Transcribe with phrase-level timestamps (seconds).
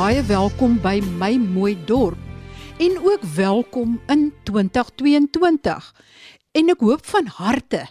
[0.00, 2.16] Baie welkom by my mooi dorp.
[2.80, 5.90] En ook welkom in 2022.
[6.56, 7.82] En ek hoop van harte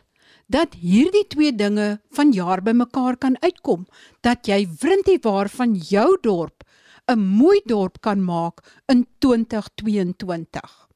[0.50, 3.86] dat hierdie twee dinge van jaar bymekaar kan uitkom,
[4.26, 6.66] dat jy Wrintie van jou dorp
[7.06, 10.89] 'n mooi dorp kan maak in 2022.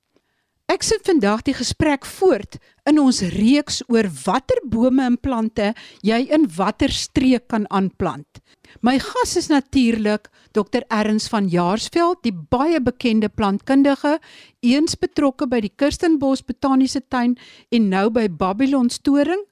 [0.72, 2.56] Ek sit vandag die gesprek voort
[2.88, 5.74] in ons reeks oor watter bome en plante
[6.08, 8.40] jy in watter streek kan aanplant.
[8.80, 14.18] My gas is natuurlik Dr Erns van Jaarsveld, die baie bekende plantkundige,
[14.64, 17.36] eens betrokke by die Kirstenbos Botaniese Tuin
[17.70, 19.44] en nou by Babylon Storing.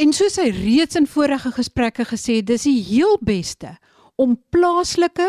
[0.00, 3.76] En soos hy reeds in vorige gesprekke gesê, dis die heel beste
[4.16, 5.28] om plaaslike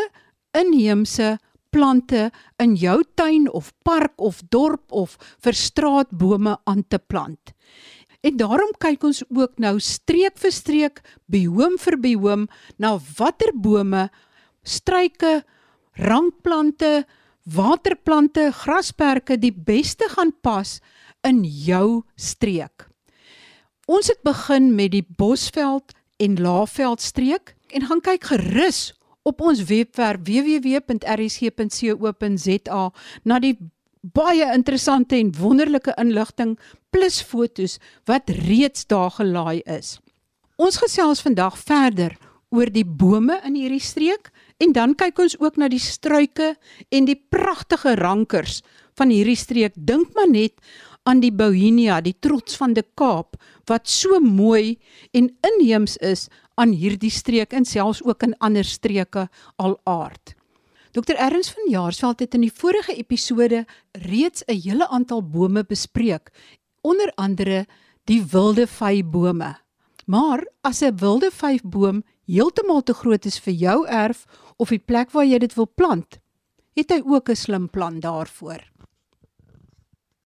[0.55, 1.35] inheemse
[1.77, 7.53] plante in jou tuin of park of dorp of vir straatbome aan te plant.
[8.25, 12.47] En daarom kyk ons ook nou streek vir streek, biome vir biome
[12.81, 14.07] na watter bome,
[14.65, 15.43] struike,
[16.01, 17.05] rankplante,
[17.45, 20.79] waterplante, grasperke die beste gaan pas
[21.27, 22.89] in jou streek.
[23.87, 28.96] Ons het begin met die Bosveld en Laagveld streek en gaan kyk gerus
[29.27, 30.83] op ons webwerf www.rsg.co.za
[33.27, 33.57] na die
[34.01, 36.57] baie interessante en wonderlike inligting
[36.93, 39.99] plus fotos wat reeds daar gelaai is.
[40.57, 42.15] Ons gesels vandag verder
[42.55, 44.31] oor die bome in hierdie streek
[44.63, 46.55] en dan kyk ons ook na die struike
[46.89, 48.61] en die pragtige rankers
[48.97, 49.73] van hierdie streek.
[49.75, 50.55] Dink maar net
[51.07, 54.77] aan die Bouhinia, die trots van die Kaap wat so mooi
[55.15, 60.33] en inheems is aan hierdie streek en selfs ook in ander streke al aard.
[60.97, 66.31] Dr Erns van Jaarsveld het in die vorige episode reeds 'n hele aantal bome bespreek,
[66.81, 67.65] onder andere
[68.05, 69.57] die wilde vyfbome.
[70.05, 74.25] Maar as 'n wilde vyfboom heeltemal te groot is vir jou erf
[74.57, 76.19] of die plek waar jy dit wil plant,
[76.73, 78.61] het hy ook 'n slim plan daarvoor.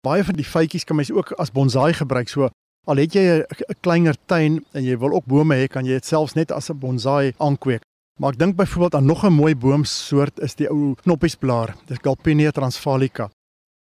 [0.02, 2.30] Baie van die vytjies kan mens ook as bonsai gebruik.
[2.30, 2.50] So
[2.90, 3.46] Al het jy 'n
[3.82, 6.80] kleiner tuin en jy wil ook bome hê, kan jy dit selfs net as 'n
[6.80, 7.82] bonsai aankweek.
[8.20, 11.76] Maar ek dink byvoorbeeld aan nog 'n mooi boomsoort is die ou knoppiesblaar.
[11.86, 13.30] Dis Galpinia transvalica.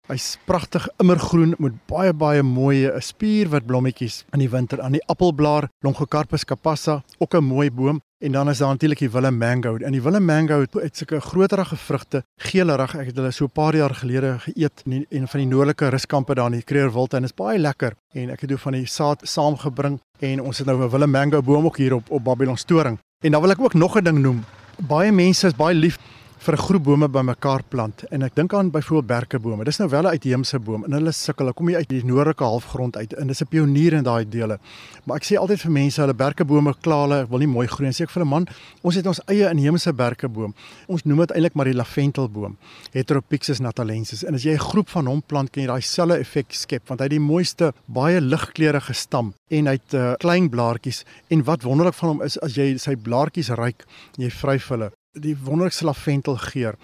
[0.09, 4.81] Hy's pragtig immergroen met baie baie mooi spierwit blommetjies in die winter.
[4.81, 8.01] Aan die appelblaar, Longocarpus capassa, ook 'n mooi boom.
[8.17, 9.75] En dan is daar natuurlik die Willem mango.
[9.75, 12.95] En die Willem mango het sulke groterige vrugte, geelerig.
[12.95, 16.33] Ek het hulle so 'n paar jaar gelede geëet in een van die noordelike ruskampe
[16.33, 17.93] daar in die Kreerwilte en is baie lekker.
[18.13, 21.41] En ek het ook van die saad saamgebring en ons het nou 'n Willem mango
[21.41, 22.97] boom ook hier op op Babylon storing.
[23.23, 24.43] En dan wil ek ook nog 'n ding noem.
[24.87, 25.97] Baie mense is baie lief
[26.39, 29.63] vir 'n groep bome bymekaar plant en ek dink aan byvoorbeeld berkebome.
[29.65, 31.45] Dis nou wel 'n uitheemse boom en hulle sukkel.
[31.45, 34.59] Hulle kom hier uit die noordelike halfgrond uit en dis 'n pionier in daai dele.
[35.03, 37.93] Maar ek sê altyd vir mense, hulle berkebome kla hulle wil nie mooi groei nie.
[37.93, 38.47] Sê ek vir 'n man,
[38.81, 40.53] ons het ons eie inheemse berkeboom.
[40.87, 42.57] Ons noem dit eintlik maar die laventelboom,
[42.93, 44.23] Heteropyxis natalensis.
[44.23, 46.99] En as jy 'n groep van hom plant, kan jy daai selfe effek skep want
[47.01, 51.63] hy het die mooiste, baie ligkleurige stam en hy het uh, klein blaartjies en wat
[51.63, 53.85] wonderlik van hom is as jy sy blaartjies ruik,
[54.17, 56.75] jy vryf hulle die wonderlikste laventelgeur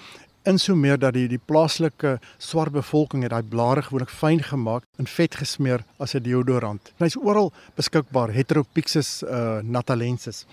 [0.46, 4.84] in so meer dat die die plaaslike swart bevolking het daai blare gewoonlik fyn gemaak
[5.02, 6.94] en vet gesmeer as 'n deodorant.
[6.97, 10.46] Hy's oral beskikbaar, Heteropyxis uh, natalensis.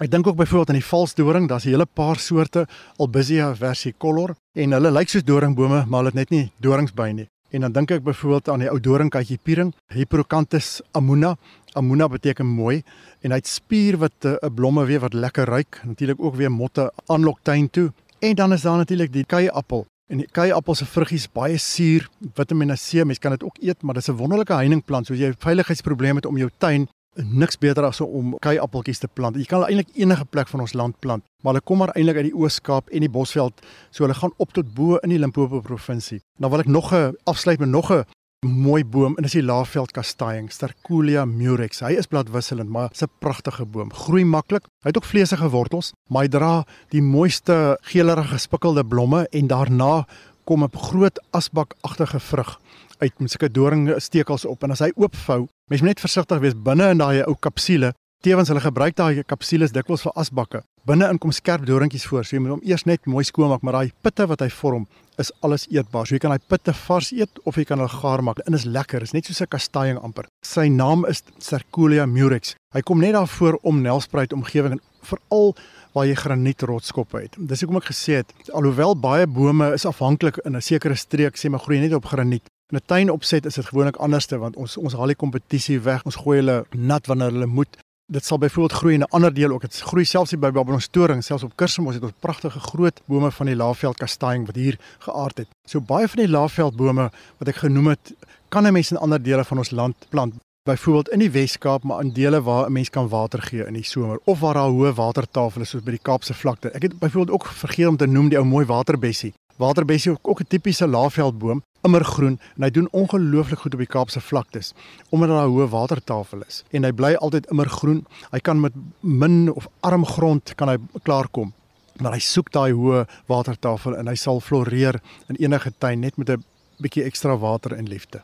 [0.00, 2.66] Ek dink ook byvoorbeeld aan die valsdoring, daar's 'n hele paar soorte
[2.98, 7.28] Albizia versicolor en hulle lyk soos doringbome, maar hulle het net nie dorings by nie.
[7.50, 11.36] En dan dink ek byvoorbeeld aan die ou doringkatjie piering, Hippocanthus amuna.
[11.78, 12.82] Amuna beteken mooi
[13.22, 16.50] en hy het spier wat 'n uh, blomme weer wat lekker ruik, natuurlik ook weer
[16.50, 17.92] motte aanlok tuin toe.
[18.18, 19.86] En dan is daar natuurlik die keiappel.
[20.08, 23.94] En die keiappel se vruggies baie suur, Vitamiene C, mens kan dit ook eet, maar
[23.94, 25.06] dis 'n wonderlike heuningplant.
[25.06, 29.36] So as jy veiligheidsprobleme het om jou tuin niks beter as om keiappeltjies te plant.
[29.36, 32.28] Jy kan eintlik enige plek van ons land plant, maar hulle kom maar eintlik uit
[32.30, 36.20] die Oos-Kaap en die Bosveld, so hulle gaan op tot bo in die Limpopo provinsie.
[36.38, 38.04] Dan wil ek nog 'n afsluit met nog 'n
[38.46, 41.80] mooi boom en dis die Laagveld kastanjing, Sterculia murex.
[41.82, 43.92] Hy is bladwisselend, maar 'n pragtige boom.
[43.92, 44.64] Groei maklik.
[44.82, 50.06] Hy het ook vleesige wortels, maar hy dra die mooiste geelerige gespikkelde blomme en daarna
[50.44, 52.60] kom 'n groot asbakagtige vrug
[52.98, 56.90] uit met sulke doringstekels op en as hy oopvou, mens moet net versigtig wees binne
[56.90, 57.92] in daai ou kapsule.
[58.18, 60.60] Tewens hulle gebruik daai kapsules dikwels vir asbakke.
[60.90, 63.92] Binne-in kom skerp doringkies voor, so jy moet hom eers net mooi skoonmaak, maar daai
[64.02, 64.88] pitte wat hy vorm
[65.22, 66.08] is alles eetbaar.
[66.08, 68.40] So jy kan daai pitte vars eet of jy kan hulle gaar maak.
[68.42, 70.26] En is lekker, is net soos 'n kastanje amper.
[70.42, 72.56] Sy naam is Cercolia murex.
[72.74, 75.54] Hy kom net daarvoor om Nelspruit omgewing en veral
[75.94, 77.36] waar jy granietrotskoppe het.
[77.38, 81.48] Dis hoekom ek gesê het alhoewel baie bome is afhanklik in 'n sekere streek sê
[81.48, 82.42] maar groei net op graniet.
[82.72, 86.04] In 'n tuin opset is dit gewoonlik anderste want ons ons haal die kompetisie weg.
[86.04, 87.78] Ons gooi hulle nat wanneer hulle moet
[88.10, 89.60] Dit sal byvoorbeeld groei in 'n ander deel ook.
[89.60, 93.46] Dit groei selfs hier by Babonstoring, selfs op Kersemos het ons pragtige groot bome van
[93.46, 95.48] die Laagveld kastanje wat hier geaard het.
[95.64, 98.14] So baie van die Laagveldbome wat ek genoem het,
[98.48, 100.34] kan 'n mens in ander dele van ons land plant.
[100.62, 103.84] Byvoorbeeld in die Wes-Kaap, maar in dele waar 'n mens kan water gee in die
[103.84, 106.70] somer of waar daar hoë watertafels is soos by die Kaapse vlakte.
[106.70, 109.34] Ek het byvoorbeeld ook vergeet om te noem die ou mooi waterbessie.
[109.56, 114.20] Waterbessie is ook 'n tipiese laafveldboom, immergroen en hy doen ongelooflik goed op die Kaapse
[114.20, 114.72] vlaktes
[115.10, 118.06] omdat daar 'n hoë watertafel is en hy bly altyd immergroen.
[118.32, 121.52] Hy kan met min of arm grond kan hy klaarkom.
[122.00, 126.30] Maar hy soek daai hoë watertafel en hy sal floreer in enige tuin net met
[126.30, 126.44] 'n
[126.80, 128.22] bietjie ekstra water en liefde.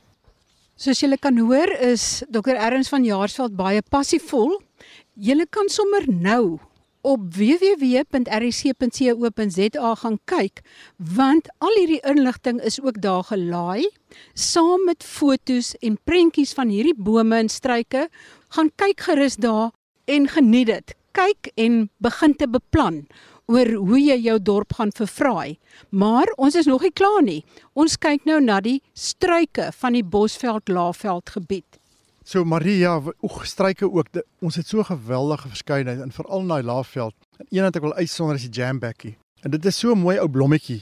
[0.76, 2.56] Soos julle kan hoor is Dr.
[2.58, 4.60] Erns van Jaarsveld baie passievol.
[5.14, 6.58] Julle kan sommer nou
[7.04, 8.30] op www.rc.co.za
[10.00, 10.62] gaan kyk
[10.96, 13.84] want al hierdie inligting is ook daar gelaai.
[14.32, 18.08] Saam met fotos en prentjies van hierdie bome en struike
[18.56, 19.70] gaan kyk gerus daar
[20.04, 20.94] en geniet dit.
[21.14, 23.06] Kyk en begin te beplan
[23.52, 25.58] oor hoe jy jou dorp gaan verfraai.
[25.90, 27.44] Maar ons is nog nie klaar nie.
[27.76, 31.83] Ons kyk nou na die struike van die Bosveld Laaveld gebied
[32.24, 34.08] So Maria, oeg struike ook.
[34.16, 37.14] De, ons het so geweldige verskeidenheid en veral in daai laafveld.
[37.36, 39.18] En een wat ek wil uitsonder is die jambekkie.
[39.44, 40.80] En dit is so 'n mooi ou blommetjie.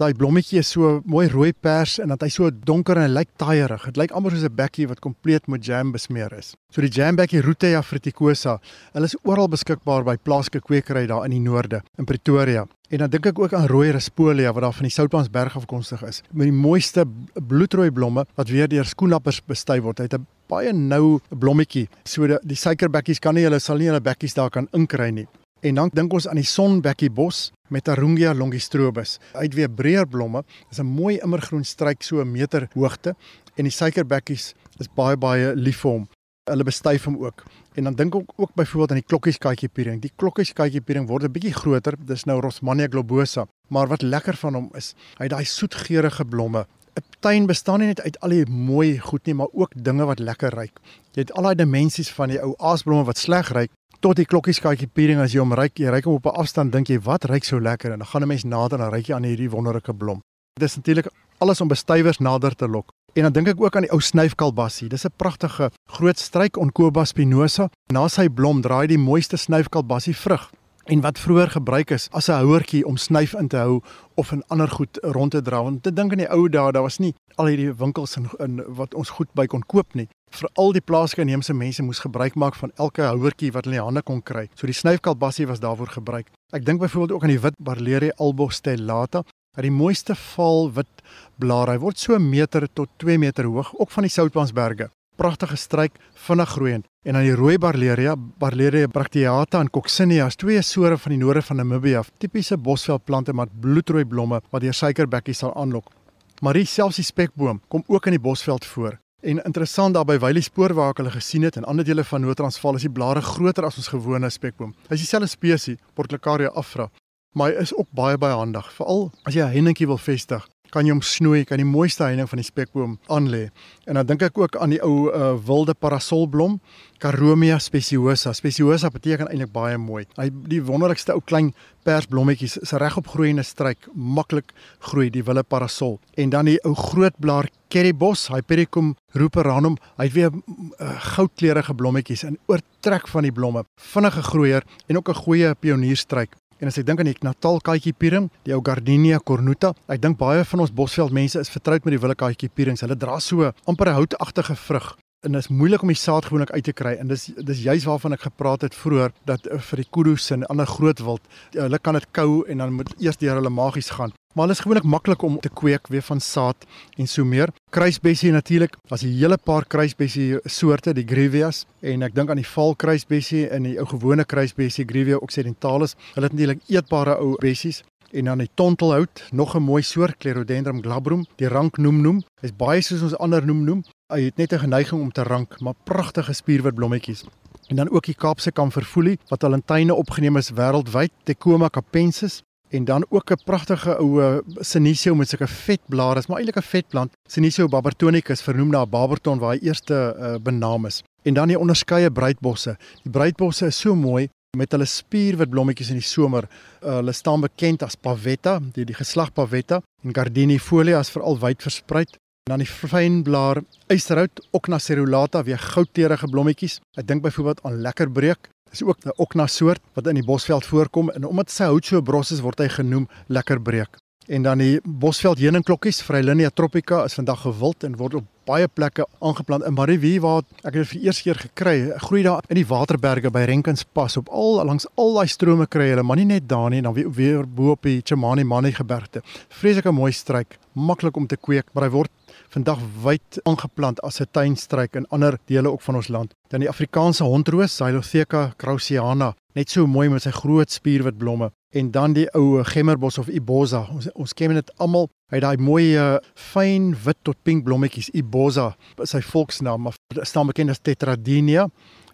[0.00, 3.28] Daai blommetjie is so mooi rooi pers en dat hy so donker en hy lyk
[3.36, 3.84] taaierig.
[3.84, 6.56] Dit lyk amper soos 'n bekkie wat kompleet met jam besmeer is.
[6.70, 8.58] So die jambekkie Rhutia fruticosa,
[8.92, 12.66] hulle is oral beskikbaar by plaaslike kwekery daar in die noorde in Pretoria.
[12.90, 16.22] En dan dink ek ook aan rooi raspolia wat daar van die Soutpansberg afkomstig is.
[16.32, 17.04] Met die mooiste
[17.34, 19.98] bloedrooi blomme wat weer deur skoenappers bestuif word.
[19.98, 21.86] Hy het 'n baie nou blommetjie.
[22.04, 25.28] So die, die suikerbekkies kan nie hulle sal nie hulle bekkies daar kan inkry nie.
[25.60, 29.18] En dan dink ons aan die sonbekkie bos met Arungia longistrobus.
[29.34, 30.42] Het weer breër blomme.
[30.70, 33.14] Is 'n mooi immergroen struik so 'n meter hoogte
[33.56, 36.08] en die suikerbekkies is baie baie lief vir hom.
[36.50, 37.44] Hulle bestuif hom ook.
[37.74, 40.00] En dan dink ek ook byvoorbeeld aan die klokkieskaatjiepiering.
[40.00, 41.94] Die klokkieskaatjiepiering word 'n bietjie groter.
[42.06, 43.46] Dis nou Rosmania globosa.
[43.68, 46.66] Maar wat lekker van hom is, hy het daai soetgeurende blomme
[47.00, 50.18] 'n tuin bestaan nie net uit al die mooi goed nie, maar ook dinge wat
[50.18, 50.80] lekker ruik.
[51.14, 53.70] Jy het al daai dimensies van die ou aasblomme wat sleg ruik
[54.00, 56.88] tot die klokkieskaatjie piering as jy hom ruik, jy ruik hom op 'n afstand dink
[56.88, 59.14] jy wat ruik so lekker en dan gaan 'n mens nader en dan ruik jy
[59.14, 60.20] aan hierdie wonderlike blom.
[60.54, 61.08] Dit is natuurlik
[61.38, 62.92] alles om bestuivers nader te lok.
[63.14, 64.88] En dan dink ek ook aan die ou snuifkalbassie.
[64.88, 67.68] Dis 'n pragtige groot struik Oncoba spinosa.
[67.92, 70.50] Na sy blom draai die mooiste snuifkalbassie vrug
[70.90, 73.80] en wat vroeër gebruik is as 'n houertjie om snuif in te hou
[74.14, 75.62] of 'n ander goed rond te dra.
[75.62, 78.62] Want te dink aan die ou dae, daar was nie al hierdie winkels in, in
[78.66, 80.08] wat ons goed by kon koop nie.
[80.30, 83.86] Veral die plaaslike inheemse mense moes gebruik maak van elke houertjie wat hulle in die
[83.86, 84.48] hande kon kry.
[84.54, 86.26] So die snuifkalbassie was daarvoor gebruik.
[86.52, 89.22] Ek dink byvoorbeeld ook aan die wit Barleria albostellata.
[89.56, 91.02] Hy die mooiste val wit
[91.38, 91.72] blare.
[91.72, 95.98] Hy word so 'n meter tot 2 meter hoog, ook van die Soutpansberge pragtige struik,
[96.26, 96.86] vinnig groeiend.
[97.04, 101.60] En dan die rooi Barleria, Barleria bracteata en Coccinia, twee soorte van die noorde van
[101.60, 105.92] Namibië, tipiese bosveldplante met bloedrooi blomme wat deur suikerbekkies sal aanlok.
[106.40, 108.96] Maar hier selfs die spekboom kom ook in die bosveld voor.
[109.20, 112.24] En interessant daar by Wylie spoor waar ek hulle gesien het in ander dele van
[112.24, 114.72] Noord-Transvaal is die blare groter as ons gewone spekboom.
[114.88, 116.88] Hy is dieselfde spesies, Portulacaria afra,
[117.36, 120.86] maar hy is ook baie baie handig, veral as jy 'n hennetjie wil vestig kan
[120.86, 123.48] jy hom snoei, kan die mooiste heining van die spekboom aanlê.
[123.86, 126.60] En dan dink ek ook aan die ou uh, wilde parasolblom,
[127.00, 128.34] Caromia speciosa.
[128.36, 130.04] Speciosa beteken eintlik baie mooi.
[130.18, 131.54] Hy die wonderlikste ou klein
[131.88, 134.52] persblommetjies is regop groeiende struik, maklik
[134.90, 135.96] groei die wilde parasol.
[136.20, 142.36] En dan die ou grootblaar kerrybos, Hypericum ruperanum, hy het weer uh, goudkleurige blommetjies en
[142.52, 146.39] oortrek van die blomme, vinnige groeier en ook 'n goeie pionierstruik.
[146.60, 150.18] En as ek dink aan die Natal katjie piering, die ou Gardenia cornuta, ek dink
[150.20, 152.84] baie van ons Bosveld mense is vertroud met die wille katjie pierings.
[152.84, 156.50] Hulle dra so amper 'n houtagtige vrug en dit is moeilik om die saad gewoonlik
[156.50, 159.82] uit te kry en dis dis juis waarvan ek gepraat het vroeër dat uh, vir
[159.82, 161.20] die kudus en ander groot wild,
[161.54, 164.12] uh, hulle kan dit kou en dan moet eers deur hulle magies gaan.
[164.34, 167.50] Maar hulle is gewoonlik maklik om te kweek weer van saad en so meer.
[167.74, 172.46] Kruisbessie natuurlik, as 'n hele paar kruisbessie soorte, die Grevias en ek dink aan die
[172.46, 175.96] val kruisbessie en die ou gewone kruisbessie Grevia occidentalis.
[176.14, 177.82] Hulle het natuurlik eetbare ou bessies
[178.12, 182.22] en dan die tontelhout, nog 'n mooi soort Clerodendron glabrum, die rank noem noem.
[182.40, 183.84] Is baie soos ons ander noem noem.
[184.12, 187.24] Hy het net 'n geneiging om te rank, maar pragtige spierwit blommetjies.
[187.66, 192.42] En dan ook die Kaapse kamferfoelie wat al in tuine opgeneem is wêreldwyd, Tecoma capensis
[192.70, 196.70] en dan ook 'n pragtige ou Senecio met sulke vet blare, is maar eintlik 'n
[196.74, 197.12] vetplant.
[197.28, 201.02] Senecio barbertonicus vernoem na Barberton waar hy eerste uh, benaam is.
[201.22, 202.76] En dan die onderskeie bruidbosse.
[203.02, 206.48] Die bruidbosse is so mooi met hulle spierwit blommetjies in die somer.
[206.82, 211.62] Uh, hulle staan bekend as Pavetta, die die geslag Pavetta en Gardenifolia is veral wyd
[211.62, 212.04] versprei.
[212.48, 216.80] Dan die fynblaar eysterhout, Ocna cerulata, weer goudkleurige blommetjies.
[216.98, 218.48] Ek dink byvoorbeeld aan lekkerbreek.
[218.70, 222.02] Dis ook 'n Ocna soort wat in die bosveld voorkom en omdat sy hout so
[222.02, 223.98] bros is, word hy genoem lekkerbreek.
[224.30, 229.06] En dan die bosveld heuningklokkies, Freylinia tropica, is vandag gewild en word op baie plekke
[229.18, 231.74] aangeplant in Marievie waar ek het vir eers keer gekry.
[232.04, 236.04] Groei daar in die waterberge by Renkenspas op al langs al daai strome kry hulle,
[236.06, 239.24] maar nie net daar nie, dan weer bo op die Chimani Mani gebergte.
[239.48, 242.10] Vreeslike mooi struik, maklik om te kweek, maar hy word
[242.50, 246.34] vandag wyd aangeplant as 'n tuinstruik in ander dele ook van ons land.
[246.48, 251.90] Dan die Afrikaanse hondroos, Xylotheca krausiana, net so mooi met sy groot spierwit blomme en
[251.90, 253.86] dan die ou gemmerbos of ibosa.
[253.94, 255.08] Ons ons ken dit almal.
[255.30, 259.94] Hy het daai mooi uh, fyn wit tot pink blommetjies ibosa, sy volksnaam, maar
[260.26, 261.68] staan bekend as Tetradenia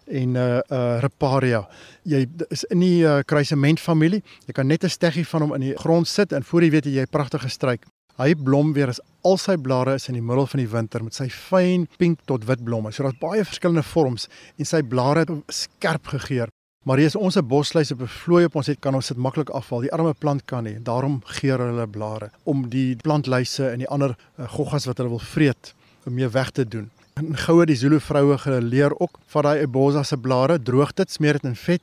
[0.07, 1.65] en uh uh Riparia.
[2.03, 4.21] Jy is in die uh, kruisement familie.
[4.45, 6.85] Jy kan net 'n steggie van hom in die grond sit en voor jy weet
[6.85, 7.85] jy 'n pragtige struik.
[8.17, 11.13] Hy blom weer as al sy blare is in die middel van die winter met
[11.13, 12.89] sy fyn pink tot wit blomme.
[12.89, 14.25] So daar's baie verskillende vorms
[14.57, 16.49] en sy blare het skerp gegeur.
[16.87, 19.17] Maar hier is ons 'n bosluis op 'n vlooi op ons het kan ons dit
[19.17, 19.81] maklik afval.
[19.81, 20.79] Die arme plant kan nie.
[20.81, 25.19] Daarom geur hulle blare om die plantluise en die ander uh, goggas wat hulle wil
[25.19, 25.73] vreet
[26.05, 26.89] om mee weg te doen.
[27.13, 31.33] En goue die Zulu vroue geleer ook van daai ebosa se blare, droog dit, smeer
[31.33, 31.81] dit in vet,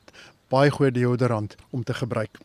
[0.49, 2.39] baie goeie deodorant om te gebruik.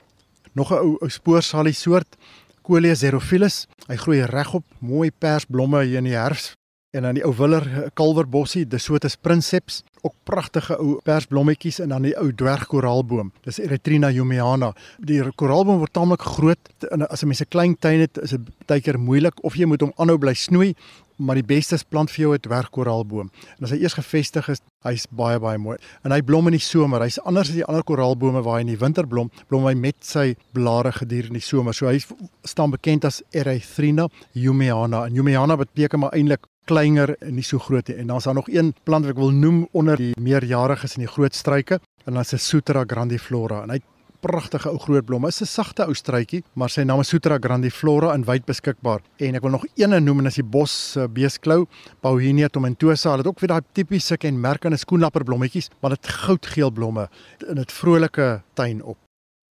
[0.52, 2.16] Nog 'n ou, ou spoorsalie soort
[2.62, 3.66] Coleus xerophyllus.
[3.88, 6.54] Hy groei regop, mooi persblomme hier in die herfs.
[6.90, 12.08] En dan die ou willer eh, kalverbossie, Desotus princeps, ook pragtige ou persblommetjies en dan
[12.08, 13.30] die ou dwergkoraalboom.
[13.46, 14.72] Dis Erythrina humiana.
[14.98, 18.40] Die koraalboom word taamlik groot en as 'n mens 'n klein tuin het, is dit
[18.66, 20.74] baie keer moeilik of jy moet hom aanhou bly snoei
[21.20, 23.30] maar die beste is plant vir jou 'n dwergkoraalboom.
[23.58, 25.76] En as hy eers gevestig is, hy's baie baie mooi.
[26.04, 27.00] En hy blom in die somer.
[27.00, 29.96] Hy's anders as die ander koraalbome waar hy in die winter blom, blom hy met
[30.00, 31.74] sy blare gedurende die somer.
[31.74, 32.00] So hy
[32.44, 35.06] staan bekend as Erythrina humiana.
[35.06, 37.96] En humiana beteken maar eintlik kleiner en nie so groot nie.
[37.96, 41.14] En dan's daar nog een plant wat ek wil noem onder die meerjariges en die
[41.14, 43.62] groot struike en dan is 'n Sutra grandiflora.
[43.62, 43.80] En hy
[44.20, 45.28] pragtige ou groot blomme.
[45.28, 49.00] Is 'n sagte ou struitjie, maar sy naam is Sutra grandiflora in wyd beskikbaar.
[49.18, 51.66] En ek wil nog een noem en as die bos uh, beesklou,
[52.00, 53.10] Bauhinia tomentosa.
[53.10, 57.08] Hulle het ook weer daai tipiese kenmerkende skoenlapper blommetjies, maar dit goudgeel blomme
[57.48, 58.96] in 'n vrolike tuin op.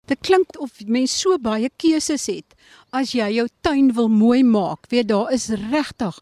[0.07, 2.55] Dit klink of mens so baie keuses het
[2.95, 4.87] as jy jou tuin wil mooi maak.
[4.89, 6.15] Weet daar is regtig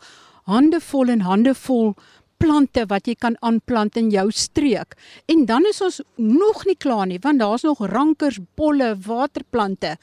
[0.46, 1.96] handevol en handevol
[2.46, 4.94] plante wat jy kan aanplant in jou streek.
[5.32, 9.96] En dan is ons nog nie klaar nie, want daar's nog rankers, bolle, waterplante.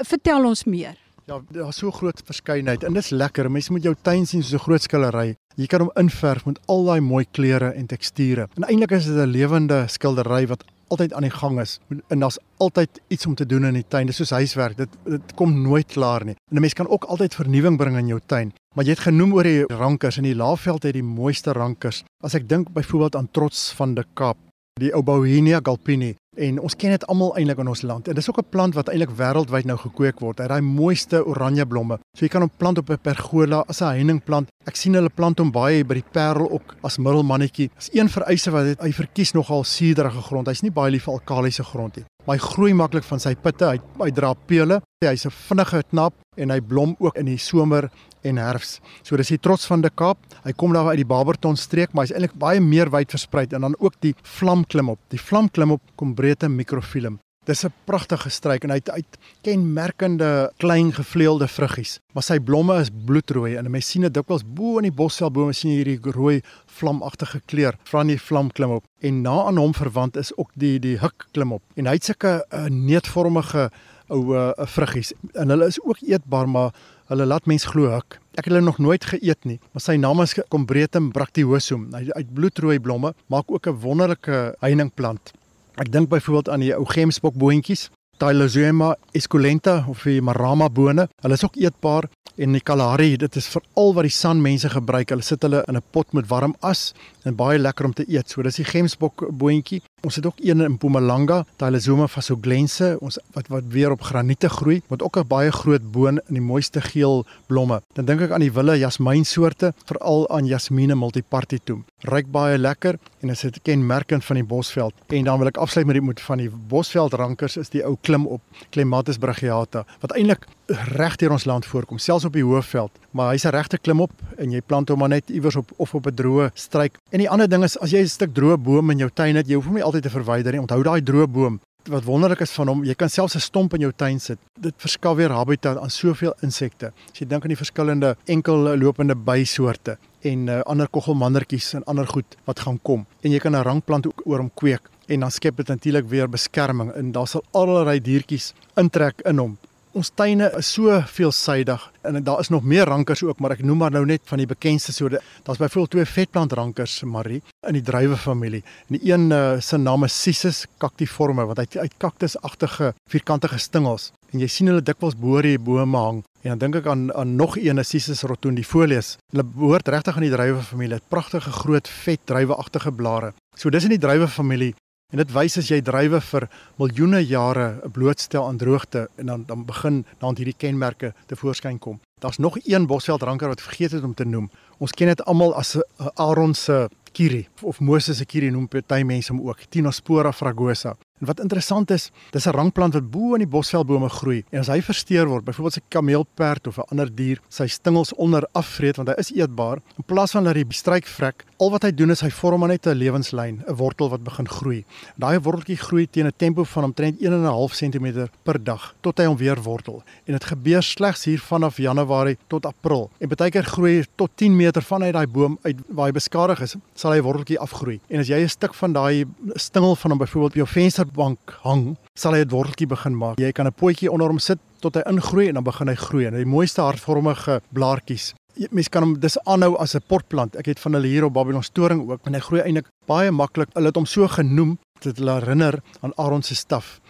[0.00, 0.96] Vertel ons meer.
[1.28, 3.50] Ja, daar's so groot verskeidenheid en dit is lekker.
[3.52, 5.36] Mense moet jou tuin sien soos 'n groot skildery.
[5.56, 8.48] Jy kan hom inverf met al daai mooi kleure en teksture.
[8.56, 11.78] En eintlik is dit 'n lewende skildery wat altyd aan die gang is.
[12.08, 14.06] En daar's altyd iets om te doen in die tuin.
[14.06, 14.76] Dit is soos huiswerk.
[14.76, 16.34] Dit dit kom nooit klaar nie.
[16.50, 18.52] En 'n mens kan ook altyd vernuwing bring in jou tuin.
[18.76, 22.04] Maar jy het genoem oor die rankers en die Laagveld het die mooiste rankers.
[22.22, 24.38] As ek dink byvoorbeeld aan Trots van die Kaap,
[24.78, 28.08] die ou Bauhinia galpini en ons ken dit almal eintlik in ons land.
[28.08, 30.38] En dis ook 'n plant wat eintlik wêreldwyd nou gekweek word.
[30.38, 31.98] Hy het daai mooiste oranje blomme.
[32.16, 34.48] So jy kan hom plant op 'n pergola as 'n heiningplant.
[34.66, 37.70] Ek sien hulle plant hom baie by die Parel ook as middelmannetjie.
[37.76, 40.46] Dis een vereiste wat hy verkies nogal suurige grond.
[40.46, 42.04] Hy's nie baie lief vir alkalisiese grond nie.
[42.24, 43.64] Maar hy groei maklik van sy pitte.
[43.64, 44.80] Hy hy dra pele.
[45.04, 47.90] Hy's 'n vinnige knap en hy blom ook in die somer
[48.22, 48.78] en herfs.
[49.02, 50.18] So dis die trots van die Kaap.
[50.44, 53.68] Hy kom daar uit die Barberton streek, maar hy's eintlik baie meer wyd versprei en
[53.68, 55.00] dan ook die vlamklim op.
[55.10, 57.18] Die vlamklim op kom breedte mikrofilm.
[57.48, 62.76] Dis 'n pragtige struik en hy het uit kenmerkende klein gevleelde vruggies, maar sy blomme
[62.80, 66.42] is bloedrooi en mense sien dit dikwels bo in die bosselbome sien jy hierdie rooi
[66.66, 68.84] vlamagtige kleur van die vlamklim op.
[69.00, 71.62] En na aan hom verwant is ook die die huk klim op.
[71.76, 73.70] En hy het sulke uh, neetvormige
[74.08, 76.74] ou uh, vruggies en hulle is ook eetbaar, maar
[77.10, 78.20] Hulle laat mens glo huk.
[78.38, 81.88] Ek het hulle nog nooit geëet nie, maar sy naam is Combretum bracteosum.
[81.90, 85.32] Hy uit bloedrooi blomme maak ook 'n wonderlike heiningplant.
[85.74, 87.90] Ek dink byvoorbeeld aan die ou gemsbokboontjies,
[88.20, 91.06] Tylosema esculenta of die marama bone.
[91.24, 92.04] Hulle is ook eetbaar
[92.36, 95.08] en die Kalahari, dit is veral wat die San mense gebruik.
[95.08, 96.92] Hulle sit hulle in 'n pot met warm as
[97.24, 98.28] en baie lekker om te eet.
[98.28, 103.66] So dis die gemsbokboontjie Ons het ook een in Mpumalanga, Tylosoma vasoglense, ons wat wat
[103.68, 107.82] weer op graniete groei, wat ook 'n baie groot boon in die mooiste geel blomme.
[107.92, 111.84] Dan dink ek aan die wille jasmiensoorte, veral aan Jasmine multipartitum.
[111.98, 114.94] Ryk baie lekker en is dit kenmerkend van die Bosveld.
[115.08, 118.26] En dan wil ek afsluit met die moet van die Bosveldrankers is die ou klim
[118.26, 118.42] op
[118.74, 120.46] Clematis brachiata wat eintlik
[120.94, 122.92] reg deur ons land voorkom, selfs op die Hoëveld.
[123.10, 125.94] Maar hy's 'n regte klim op en jy plant hom maar net iewers op of
[125.94, 126.98] op 'n droë struik.
[127.10, 129.46] En die ander ding is as jy 'n stuk droë boom in jou tuin het,
[129.48, 130.60] jy hoef hom nie altyd te verwyder nie.
[130.60, 131.60] Onthou daai droë boom.
[131.88, 134.38] Wat wonderlik is van hom, jy kan selfs 'n stomp in jou tuin sit.
[134.60, 136.92] Dit verskaf weer habitat aan soveel insekte.
[137.12, 142.36] As jy dink aan die verskillende enkellopende bysoorte en uh, ander koggelmandertjies en ander goed
[142.44, 145.56] wat gaan kom en jy kan 'n rankplant ook oor hom kweek en dan skep
[145.56, 149.58] dit natuurlik weer beskerming en daar sal allerlei diertjies intrek in hom
[149.90, 153.80] Ons tuine is so veelsidig en daar is nog meer rankers ook, maar ek noem
[153.82, 155.18] maar nou net van die bekendste soorte.
[155.42, 158.60] Daar's byvoorbeeld twee vetplantrankers, Marie, in die druiwefamilie.
[158.86, 164.12] En die een uh, se naam is Cissus cactiforme wat uit uit kaktusagtige vierkantige stingels
[164.30, 166.20] en jy sien hulle dikwels bo die bome hang.
[166.44, 169.16] En dan dink ek aan aan nog een Cissus rotundifolius.
[169.34, 171.00] Hulle behoort regtig aan die druiwefamilie.
[171.00, 173.32] Het pragtige groot vet druiweagtige blare.
[173.58, 174.70] So dis in die druiwefamilie
[175.10, 176.46] En dit wys as jy druiwe vir
[176.78, 181.98] miljoene jare blootstel aan droogte en dan dan begin dan hierdie kenmerke te voorskyn kom.
[182.20, 184.50] Daar's nog een bosveldranker wat vergeet het om te noem.
[184.78, 189.02] Ons ken dit almal as 'n Aaron se kiri of Moses se kiri noem party
[189.02, 190.96] mense hom ook, Tinospora fragosa.
[191.20, 194.44] En wat interessant is, dis 'n rangplant wat bo in die bosvelbome groei.
[194.50, 198.48] En as hy versteur word, byvoorbeeld 'n kameelperd of 'n ander dier, sy stingels onder
[198.52, 201.90] afvreet want hy is eetbaar, in plaas van dat hy stryk vrek, al wat hy
[201.92, 204.84] doen is hy vorm net 'n lewenslyn, 'n wortel wat begin groei.
[205.16, 209.36] Daai worteltjie groei teen 'n tempo van omtrent 1.5 cm per dag tot hy hom
[209.36, 210.02] weer wortel.
[210.24, 213.10] En dit gebeur slegs hier vanaf Januarie tot April.
[213.18, 216.60] En baie keer groei hy tot 10 meter vanuit daai boom uit waar hy beskadig
[216.60, 218.00] is, sal hy worteltjie afgroei.
[218.08, 219.24] En as jy 'n stuk van daai
[219.54, 223.38] stingel van hom byvoorbeeld op jou venster bank hang, sal hy 'n worteltjie begin maak.
[223.38, 226.26] Jy kan 'n potjie onder hom sit tot hy ingroei en dan begin hy groei
[226.26, 228.34] en die mooiste hartvormige blaartjies.
[228.68, 230.56] Mens kan hom dis aanhou as 'n potplant.
[230.56, 233.68] Ek het van hulle hier op Babylon storing ook en hy groei eintlik baie maklik.
[233.72, 237.00] Hulle het hom so genoem dat dit herinner aan Aaron se staf.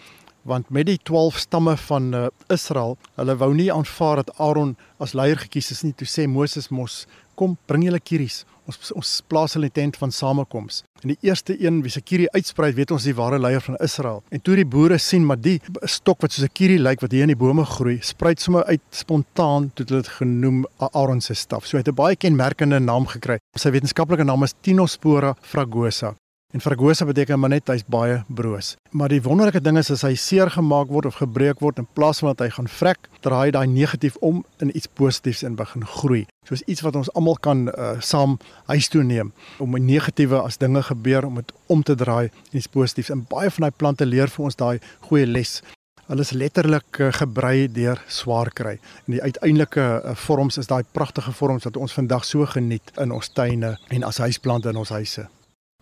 [0.42, 5.12] Want met die 12 stamme van uh, Israel, hulle wou nie aanvaar dat Aaron as
[5.12, 5.92] leier gekies is nie.
[5.92, 8.44] Toe sê Moses mos kom bring julle kieries.
[8.66, 10.82] Ons ons plaas hulle in tent van samekoms.
[11.02, 14.22] En die eerste een wie se kierie uitsprei, weet ons die ware leier van Israel.
[14.30, 17.22] En toe die boere sien maar die stok wat soos 'n kierie lyk wat hier
[17.22, 21.66] in die bome groei, spruit sommer uit spontaan toe hulle dit genoem Aaron se staf.
[21.66, 23.38] So hy het 'n baie kenmerkende naam gekry.
[23.56, 26.19] Sy wetenskaplike naam is Tinospora fragosa.
[26.50, 28.72] En fragosa beteken maar net hy's baie broos.
[28.90, 32.18] Maar die wonderlike ding is as hy seer gemaak word of gebreek word in plaas
[32.18, 36.24] van dat hy gaan vrek, draai daai negatief om in iets positiefs en begin groei.
[36.48, 39.30] Soos iets wat ons almal kan uh, saam huis toe neem
[39.62, 43.10] om 'n negatiewe as dinge gebeur om dit om te draai in iets positiefs.
[43.10, 45.62] En baie van daai plante leer vir ons daai goeie les.
[46.10, 48.80] Hulle is letterlik uh, gebrei deur swaar kry.
[49.06, 53.12] En die uiteindelike uh, vorms is daai pragtige vorms wat ons vandag so geniet in
[53.12, 55.30] ons tuine en as huisplante in ons huise.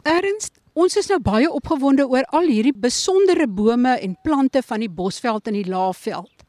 [0.06, 4.90] Ernst, ons is nou baie opgewonde oor al hierdie besondere bome en plante van die
[4.90, 6.44] Bosveld en die Laagveld.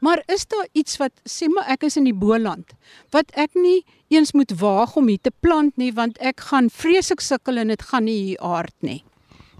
[0.00, 2.74] Maar is daar iets wat sê maar ek is in die Boland
[3.14, 7.24] wat ek nie eens moet waag om hier te plant nie want ek gaan vreeslik
[7.24, 9.02] sukkel en dit gaan nie hier aard nie.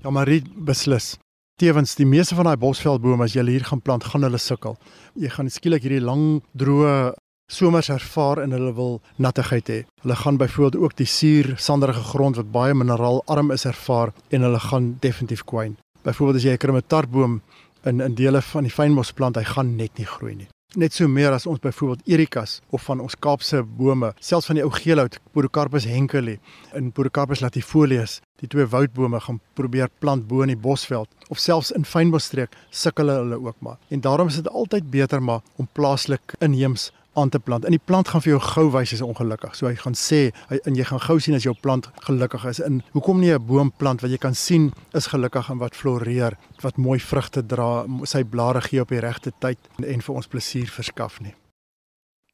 [0.03, 1.17] Ja, Marie beslis.
[1.61, 4.75] Tewens die meeste van daai bosveldbome as jy hier gaan plant, gaan hulle sukkel.
[5.15, 7.13] Jy gaan skielik hierdie lang droë
[7.47, 9.81] somers ervaar en hulle wil nattigheid hê.
[10.03, 14.61] Hulle gaan byvoorbeeld ook die suur sanderige grond wat baie mineraalarm is ervaar en hulle
[14.61, 15.77] gaan definitief kwyn.
[16.03, 17.41] Byvoorbeeld as jy 'n krimitarboom
[17.85, 20.49] in in dele van die fynbos plant, hy gaan net nie groei nie.
[20.73, 24.65] Net so meer as ons byvoorbeeld erikas of van ons Kaapse bome, selfs van die
[24.65, 26.39] ou geelhout, Podocarpus henkeli
[26.73, 31.75] en Podocarpus latifolius, die twee woudbome gaan probeer plant bo in die bosveld of selfs
[31.77, 33.77] in fynbosstreek sukkel hulle ook maar.
[33.91, 37.65] En daarom is dit altyd beter maar om plaaslik inheems aan te plant.
[37.65, 39.55] En die plant gaan vir jou gou wys as ongelukkig.
[39.57, 40.21] So hy gaan sê
[40.51, 42.61] hy, en jy gaan gou sien as jou plant gelukkig is.
[42.65, 46.37] En hoekom nie 'n boom plant wat jy kan sien is gelukkig en wat floreer,
[46.63, 50.27] wat mooi vrugte dra, sy blare gee op die regte tyd en, en vir ons
[50.27, 51.35] plesier verskaf nie.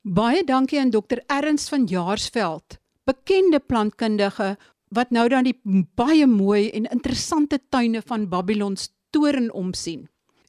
[0.02, 1.18] Baie dankie aan Dr.
[1.26, 4.56] Ernst van Jaarsveld, bekende plantkundige
[4.94, 5.58] wat nou dan die
[5.94, 8.76] baie mooi en interessante tuine van Babylon
[9.10, 10.08] toren omsien.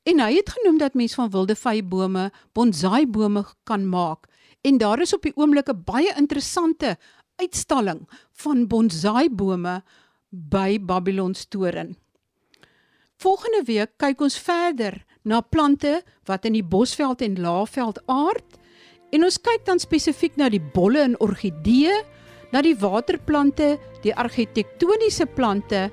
[0.09, 4.25] En hy het genoem dat mens van wilde vybome bonsai bome kan maak.
[4.65, 6.97] En daar is op die oomblik 'n baie interessante
[7.35, 9.83] uitstalling van bonsai bome
[10.29, 11.97] by Babylon Toren.
[13.17, 18.57] Volgende week kyk ons verder na plante wat in die Bosveld en Laagveld aard
[19.11, 21.93] en ons kyk dan spesifiek na die bolle en orgidee,
[22.51, 25.89] na die waterplante, die argitektoniese plante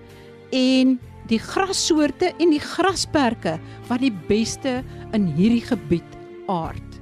[0.50, 3.56] en die grassoorte en die grasperke
[3.88, 4.80] wat die beste
[5.16, 6.16] in hierdie gebied
[6.52, 7.00] aard.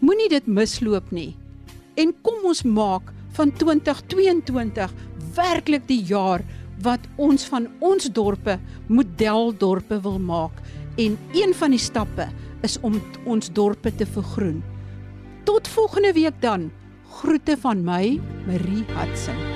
[0.00, 1.32] Moenie dit misloop nie.
[1.98, 4.92] En kom ons maak van 2022
[5.38, 6.44] werklik die jaar
[6.84, 10.62] wat ons van ons dorpe modeldorpe wil maak
[10.98, 12.28] en een van die stappe
[12.66, 14.62] is om ons dorpe te vergroen.
[15.46, 16.70] Tot volgende week dan.
[17.18, 19.47] Groete van my, Marie Hudson.